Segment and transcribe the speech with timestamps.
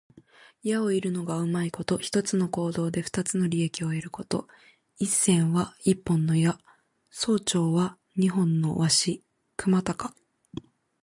[0.63, 1.99] 弓を射るのがうまいこと。
[1.99, 4.47] 一つの行動で二つの利益を得ること。
[4.97, 6.57] 「一箭」は一本の矢、
[7.11, 9.21] 「双雕」は二羽の鷲。
[9.55, 10.15] くまたか。